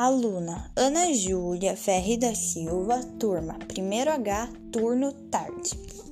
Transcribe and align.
Aluna 0.00 0.70
Ana 0.76 1.12
Júlia 1.12 1.74
Ferri 1.74 2.16
da 2.16 2.32
Silva, 2.32 3.00
turma 3.18 3.58
1H, 3.66 4.70
turno 4.70 5.10
tarde. 5.28 6.07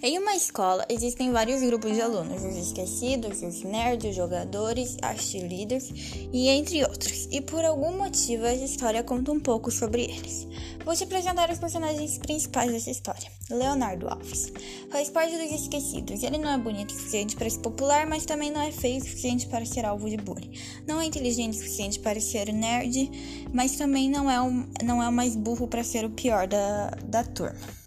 Em 0.00 0.16
uma 0.16 0.36
escola 0.36 0.86
existem 0.88 1.32
vários 1.32 1.60
grupos 1.60 1.92
de 1.92 2.00
alunos, 2.00 2.44
os 2.44 2.56
esquecidos, 2.56 3.42
os 3.42 3.64
nerds, 3.64 4.10
os 4.10 4.14
jogadores, 4.14 4.96
as 5.02 5.22
cheerleaders 5.22 5.90
e 6.32 6.48
entre 6.48 6.84
outros. 6.84 7.26
E 7.32 7.40
por 7.40 7.64
algum 7.64 7.98
motivo 7.98 8.44
essa 8.44 8.62
história 8.62 9.02
conta 9.02 9.32
um 9.32 9.40
pouco 9.40 9.72
sobre 9.72 10.04
eles. 10.04 10.46
Vou 10.84 10.94
te 10.94 11.02
apresentar 11.02 11.50
os 11.50 11.58
personagens 11.58 12.16
principais 12.16 12.70
dessa 12.70 12.92
história. 12.92 13.28
Leonardo 13.50 14.08
Alves. 14.08 14.52
Faz 14.88 15.10
parte 15.10 15.36
dos 15.36 15.50
esquecidos. 15.50 16.22
Ele 16.22 16.38
não 16.38 16.52
é 16.52 16.58
bonito 16.58 16.92
o 16.92 16.94
suficiente 16.94 17.34
para 17.34 17.50
ser 17.50 17.58
popular, 17.58 18.06
mas 18.06 18.24
também 18.24 18.52
não 18.52 18.62
é 18.62 18.70
feio 18.70 18.98
o 18.98 19.00
suficiente 19.00 19.48
para 19.48 19.66
ser 19.66 19.84
alvo 19.84 20.08
de 20.08 20.16
bullying. 20.16 20.52
Não 20.86 21.00
é 21.00 21.06
inteligente 21.06 21.54
o 21.54 21.58
suficiente 21.58 21.98
para 21.98 22.20
ser 22.20 22.52
nerd, 22.52 23.10
mas 23.52 23.74
também 23.74 24.08
não 24.08 24.30
é, 24.30 24.40
um, 24.40 24.64
não 24.84 25.02
é 25.02 25.08
o 25.08 25.12
mais 25.12 25.34
burro 25.34 25.66
para 25.66 25.82
ser 25.82 26.04
o 26.04 26.10
pior 26.10 26.46
da, 26.46 26.90
da 27.04 27.24
turma. 27.24 27.77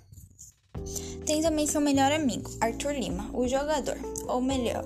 Tem 1.32 1.42
também 1.42 1.66
seu 1.66 1.80
melhor 1.80 2.12
amigo, 2.12 2.52
Arthur 2.60 2.92
Lima, 2.92 3.30
o 3.34 3.48
jogador, 3.48 3.96
ou 4.28 4.42
melhor, 4.42 4.84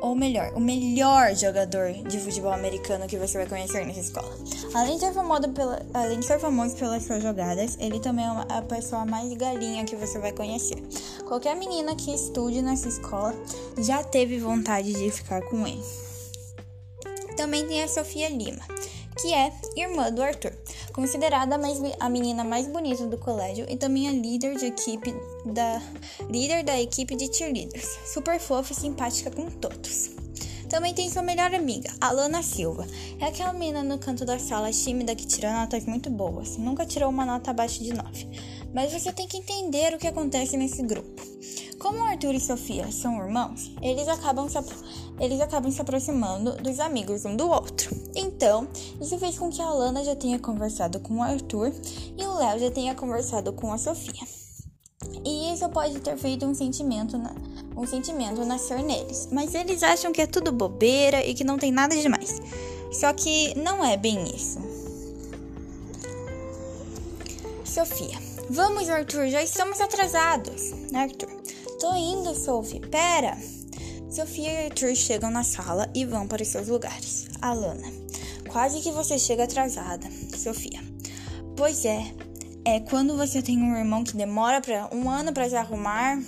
ou 0.00 0.14
melhor, 0.14 0.52
o 0.54 0.60
melhor 0.60 1.34
jogador 1.34 1.92
de 2.08 2.16
futebol 2.20 2.52
americano 2.52 3.08
que 3.08 3.16
você 3.16 3.38
vai 3.38 3.48
conhecer 3.48 3.84
nessa 3.84 3.98
escola. 3.98 4.38
Além 4.72 4.94
de 4.94 5.00
ser 5.00 5.12
famoso, 5.12 5.48
pela, 5.48 5.84
além 5.94 6.20
de 6.20 6.26
ser 6.26 6.38
famoso 6.38 6.76
pelas 6.76 7.02
suas 7.02 7.24
jogadas, 7.24 7.76
ele 7.80 7.98
também 7.98 8.24
é 8.24 8.28
a 8.50 8.62
pessoa 8.62 9.04
mais 9.04 9.32
galinha 9.32 9.84
que 9.84 9.96
você 9.96 10.20
vai 10.20 10.30
conhecer. 10.30 10.80
Qualquer 11.26 11.56
menina 11.56 11.96
que 11.96 12.14
estude 12.14 12.62
nessa 12.62 12.86
escola 12.86 13.34
já 13.78 14.04
teve 14.04 14.38
vontade 14.38 14.92
de 14.92 15.10
ficar 15.10 15.42
com 15.42 15.66
ele. 15.66 15.82
Também 17.36 17.66
tem 17.66 17.82
a 17.82 17.88
Sofia 17.88 18.28
Lima, 18.28 18.62
que 19.20 19.34
é 19.34 19.52
irmã 19.76 20.10
do 20.10 20.22
Arthur, 20.22 20.52
considerada 20.92 21.56
a, 21.56 21.58
mais, 21.58 21.78
a 21.98 22.08
menina 22.08 22.44
mais 22.44 22.66
bonita 22.66 23.06
do 23.06 23.18
colégio 23.18 23.66
e 23.68 23.76
também 23.76 24.08
a 24.08 24.12
líder 24.12 24.56
de 24.56 24.66
equipe 24.66 25.14
da 25.44 25.82
líder 26.30 26.62
da 26.62 26.80
equipe 26.80 27.16
de 27.16 27.32
cheerleaders, 27.32 27.98
super 28.12 28.38
fofa 28.38 28.72
e 28.72 28.76
simpática 28.76 29.30
com 29.30 29.46
todos. 29.50 30.10
Também 30.68 30.92
tem 30.92 31.10
sua 31.10 31.22
melhor 31.22 31.54
amiga, 31.54 31.90
Alana 31.98 32.42
Silva. 32.42 32.86
É 33.18 33.24
aquela 33.24 33.54
menina 33.54 33.82
no 33.82 33.98
canto 33.98 34.26
da 34.26 34.38
sala 34.38 34.70
tímida 34.70 35.16
que 35.16 35.26
tira 35.26 35.50
notas 35.50 35.86
muito 35.86 36.10
boas. 36.10 36.58
Nunca 36.58 36.84
tirou 36.84 37.08
uma 37.08 37.24
nota 37.24 37.50
abaixo 37.50 37.82
de 37.82 37.94
9. 37.94 38.28
Mas 38.74 38.92
você 38.92 39.10
tem 39.10 39.26
que 39.26 39.38
entender 39.38 39.94
o 39.94 39.98
que 39.98 40.06
acontece 40.06 40.58
nesse 40.58 40.82
grupo. 40.82 41.22
Como 41.78 42.04
Arthur 42.04 42.34
e 42.34 42.40
Sofia 42.40 42.92
são 42.92 43.18
irmãos, 43.18 43.72
eles 43.80 44.08
acabam, 44.08 44.46
se, 44.48 44.58
eles 45.18 45.40
acabam 45.40 45.70
se 45.70 45.80
aproximando 45.80 46.52
dos 46.56 46.80
amigos 46.80 47.24
um 47.24 47.34
do 47.34 47.48
outro. 47.48 48.07
Então, 48.38 48.68
isso 49.00 49.18
fez 49.18 49.36
com 49.36 49.50
que 49.50 49.60
a 49.60 49.66
Alana 49.66 50.04
já 50.04 50.14
tenha 50.14 50.38
conversado 50.38 51.00
com 51.00 51.16
o 51.16 51.22
Arthur 51.24 51.72
e 52.16 52.24
o 52.24 52.34
Léo 52.34 52.60
já 52.60 52.70
tenha 52.70 52.94
conversado 52.94 53.52
com 53.52 53.72
a 53.72 53.76
Sofia. 53.76 54.22
E 55.24 55.52
isso 55.52 55.68
pode 55.70 55.98
ter 55.98 56.16
feito 56.16 56.46
um 56.46 56.54
sentimento, 56.54 57.18
na, 57.18 57.34
um 57.76 57.84
sentimento 57.84 58.44
nascer 58.44 58.80
neles. 58.80 59.28
Mas 59.32 59.56
eles 59.56 59.82
acham 59.82 60.12
que 60.12 60.22
é 60.22 60.26
tudo 60.28 60.52
bobeira 60.52 61.26
e 61.26 61.34
que 61.34 61.42
não 61.42 61.58
tem 61.58 61.72
nada 61.72 61.96
demais. 61.96 62.40
Só 62.92 63.12
que 63.12 63.58
não 63.58 63.84
é 63.84 63.96
bem 63.96 64.22
isso. 64.32 64.60
Sofia. 67.64 68.20
Vamos, 68.48 68.88
Arthur, 68.88 69.26
já 69.26 69.42
estamos 69.42 69.80
atrasados. 69.80 70.72
Arthur. 70.94 71.42
Tô 71.80 71.92
indo, 71.96 72.32
Sophie. 72.36 72.78
Pera! 72.78 73.36
Sofia 74.08 74.52
e 74.52 74.64
Arthur 74.66 74.94
chegam 74.94 75.28
na 75.28 75.42
sala 75.42 75.90
e 75.92 76.04
vão 76.04 76.28
para 76.28 76.42
os 76.42 76.48
seus 76.48 76.68
lugares. 76.68 77.26
Alana. 77.42 78.07
Quase 78.48 78.80
que 78.80 78.90
você 78.90 79.18
chega 79.18 79.44
atrasada. 79.44 80.06
Sofia. 80.36 80.80
Pois 81.56 81.84
é. 81.84 82.12
É 82.64 82.80
quando 82.80 83.16
você 83.16 83.40
tem 83.40 83.62
um 83.62 83.76
irmão 83.76 84.04
que 84.04 84.16
demora 84.16 84.60
para 84.60 84.88
um 84.94 85.08
ano 85.08 85.32
para 85.32 85.48
se 85.48 85.56
arrumar. 85.56 86.20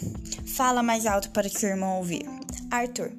Fala 0.47 0.83
mais 0.83 1.07
alto 1.07 1.31
para 1.31 1.49
seu 1.49 1.71
irmão 1.71 1.99
ouvir. 1.99 2.25
Arthur. 2.71 3.13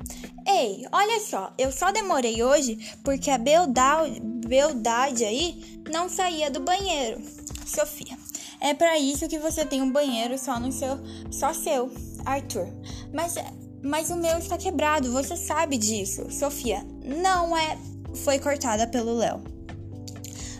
Ei, 0.47 0.87
olha 0.91 1.19
só, 1.19 1.53
eu 1.57 1.71
só 1.71 1.91
demorei 1.91 2.41
hoje 2.41 2.77
porque 3.03 3.29
a 3.29 3.37
beldade 3.37 5.23
aí 5.23 5.81
não 5.91 6.09
saía 6.09 6.49
do 6.49 6.61
banheiro. 6.61 7.21
Sofia. 7.65 8.17
É 8.59 8.73
para 8.73 8.97
isso 8.97 9.27
que 9.27 9.39
você 9.39 9.65
tem 9.65 9.81
um 9.81 9.91
banheiro 9.91 10.37
só 10.37 10.59
no 10.59 10.71
seu, 10.71 10.99
só 11.31 11.53
seu. 11.53 11.91
Arthur. 12.25 12.67
Mas, 13.13 13.35
mas 13.83 14.09
o 14.09 14.15
meu 14.15 14.37
está 14.37 14.57
quebrado, 14.57 15.11
você 15.11 15.35
sabe 15.35 15.77
disso. 15.77 16.31
Sofia, 16.31 16.85
não 17.03 17.57
é. 17.57 17.77
Foi 18.15 18.39
cortada 18.39 18.87
pelo 18.87 19.15
Léo. 19.15 19.41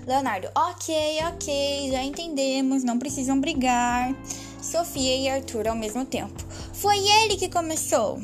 Leonardo, 0.07 0.49
ok, 0.55 1.19
ok, 1.27 1.91
já 1.91 2.03
entendemos, 2.03 2.83
não 2.83 2.97
precisam 2.97 3.39
brigar. 3.39 4.15
Sofia 4.61 5.15
e 5.15 5.29
Arthur 5.29 5.67
ao 5.67 5.75
mesmo 5.75 6.05
tempo. 6.05 6.43
Foi 6.73 6.97
ele 6.97 7.37
que 7.37 7.49
começou. 7.49 8.19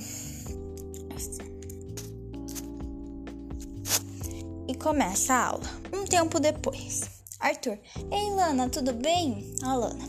E 4.68 4.76
começa 4.76 5.34
a 5.34 5.46
aula. 5.46 5.70
Um 5.94 6.06
tempo 6.06 6.40
depois. 6.40 7.02
Arthur, 7.40 7.78
ei 8.12 8.32
Lana, 8.32 8.68
tudo 8.70 8.94
bem? 8.94 9.56
Alana. 9.64 10.04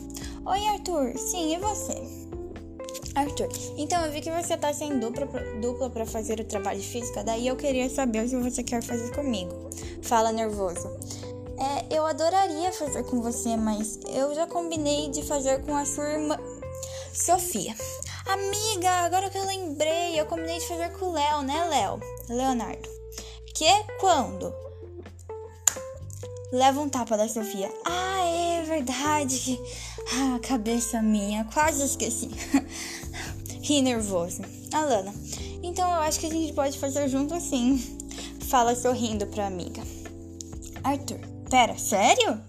Oi 0.47 0.67
Arthur, 0.69 1.17
sim, 1.19 1.55
e 1.55 1.59
você? 1.59 2.18
Arthur, 3.19 3.49
então 3.77 4.05
eu 4.05 4.13
vi 4.13 4.21
que 4.21 4.31
você 4.31 4.57
tá 4.57 4.73
sem 4.73 4.99
dupla, 4.99 5.91
para 5.91 6.07
fazer 6.07 6.41
o 6.41 6.45
trabalho 6.45 6.81
de 6.81 6.87
física, 6.87 7.25
daí 7.25 7.47
eu 7.47 7.57
queria 7.57 7.89
saber 7.91 8.25
o 8.25 8.29
que 8.29 8.37
você 8.37 8.63
quer 8.63 8.83
fazer 8.83 9.15
comigo. 9.15 9.71
Fala 10.03 10.33
nervoso. 10.33 10.89
É, 11.59 11.97
eu 11.97 12.07
adoraria 12.07 12.73
fazer 12.73 13.03
com 13.05 13.21
você, 13.21 13.57
mas 13.57 13.99
eu 14.09 14.33
já 14.35 14.47
combinei 14.47 15.11
de 15.11 15.23
fazer 15.25 15.61
com 15.63 15.77
a 15.77 15.85
sua 15.85 16.09
irmã 16.09 16.39
Sofia. 17.13 17.75
Amiga, 18.27 18.91
agora 19.07 19.29
que 19.29 19.39
eu 19.39 19.45
lembrei, 19.45 20.21
eu 20.21 20.27
combinei 20.27 20.59
de 20.59 20.69
fazer 20.69 20.91
com 20.93 21.07
o 21.07 21.13
Léo, 21.13 21.43
né, 21.43 21.65
Léo? 21.65 21.99
Leonardo. 22.29 22.89
Que? 23.55 23.71
Quando? 23.99 24.55
Leva 26.53 26.81
um 26.81 26.89
tapa 26.89 27.17
da 27.17 27.29
Sofia. 27.29 27.71
Ah, 27.85 28.25
é 28.25 28.48
verdade. 28.69 29.59
Ah, 30.13 30.39
cabeça 30.41 31.03
minha, 31.03 31.45
quase 31.53 31.85
esqueci. 31.85 32.31
Ri 33.63 33.83
nervoso. 33.83 34.43
Alana, 34.73 35.13
então 35.63 35.89
eu 35.91 36.01
acho 36.03 36.21
que 36.21 36.27
a 36.27 36.31
gente 36.31 36.53
pode 36.53 36.79
fazer 36.79 37.09
junto 37.09 37.35
assim. 37.35 37.79
Fala 38.49 38.77
sorrindo 38.77 39.27
pra 39.27 39.47
amiga. 39.47 39.83
Arthur, 40.85 41.21
pera, 41.51 41.77
sério? 41.77 42.41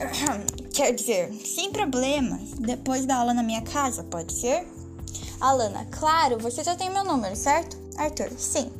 Quer 0.72 0.92
dizer, 0.92 1.32
sem 1.32 1.72
problemas. 1.72 2.52
Depois 2.52 3.04
da 3.04 3.16
aula 3.16 3.34
na 3.34 3.42
minha 3.42 3.62
casa, 3.62 4.04
pode 4.04 4.32
ser? 4.32 4.66
Alana, 5.40 5.86
claro, 5.86 6.38
você 6.38 6.62
já 6.62 6.76
tem 6.76 6.90
meu 6.90 7.04
número, 7.04 7.36
certo? 7.36 7.76
Arthur, 7.96 8.30
sim. 8.38 8.70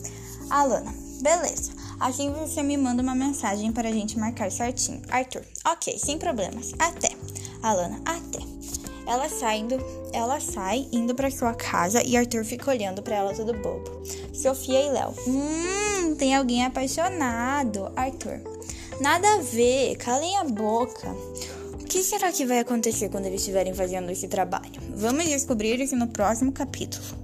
Alana, 0.51 0.95
beleza. 1.25 1.73
Assim 1.99 2.31
você 2.31 2.63
me 2.63 2.77
manda 2.77 3.03
uma 3.03 3.15
mensagem 3.15 3.73
para 3.73 3.89
a 3.89 3.93
gente 3.93 4.19
marcar 4.19 4.53
certinho. 4.53 5.01
Arthur, 5.09 5.43
ok, 5.65 5.99
sem 5.99 6.19
problemas. 6.19 6.73
Até. 6.79 7.09
Alana, 7.63 7.99
até. 8.05 8.41
Ela 9.07 9.29
saindo, 9.29 9.77
ela 10.13 10.39
sai 10.39 10.87
indo 10.93 11.15
para 11.15 11.31
sua 11.31 11.55
casa 11.55 12.03
e 12.03 12.17
Arthur 12.17 12.45
fica 12.45 12.71
olhando 12.71 13.03
para 13.03 13.17
ela 13.17 13.35
todo 13.35 13.55
bobo. 13.55 14.03
Sofia 14.35 14.81
e 14.81 14.91
Léo. 14.91 15.15
Hum, 15.27 16.15
tem 16.17 16.35
alguém 16.35 16.65
apaixonado. 16.65 17.91
Arthur. 17.97 18.41
Nada 19.01 19.27
a 19.35 19.39
ver, 19.39 19.97
calem 19.97 20.37
a 20.37 20.45
boca. 20.45 21.09
O 21.73 21.85
que 21.87 22.03
será 22.03 22.33
que 22.33 22.45
vai 22.45 22.59
acontecer 22.59 23.09
quando 23.09 23.27
eles 23.27 23.41
estiverem 23.41 23.75
fazendo 23.75 24.11
esse 24.11 24.29
trabalho? 24.29 24.81
Vamos 24.95 25.25
descobrir 25.25 25.81
isso 25.81 25.97
no 25.97 26.09
próximo 26.09 26.53
capítulo. 26.53 27.24